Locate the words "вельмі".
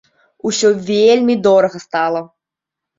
0.89-1.37